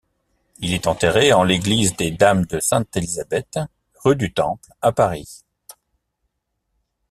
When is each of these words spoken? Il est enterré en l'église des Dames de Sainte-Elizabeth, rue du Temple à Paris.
Il 0.61 0.73
est 0.73 0.87
enterré 0.87 1.31
en 1.31 1.43
l'église 1.43 1.95
des 1.95 2.09
Dames 2.09 2.47
de 2.47 2.59
Sainte-Elizabeth, 2.59 3.59
rue 4.03 4.15
du 4.15 4.33
Temple 4.33 4.67
à 4.81 4.91
Paris. 4.91 5.43